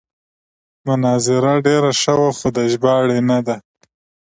مناظره 0.85 1.53
ډېره 1.67 1.91
ښه 2.01 2.13
وه 2.19 2.31
خو 2.37 2.47
د 2.55 2.57
ژباړې 2.71 3.19
نه 3.29 3.39
ده. 3.47 3.55